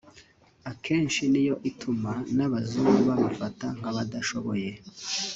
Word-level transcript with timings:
akenshi 0.71 1.21
niyo 1.31 1.55
ituma 1.69 2.11
n’Abazungu 2.37 2.99
babafata 3.09 3.65
nk’abadashoboye 3.77 4.69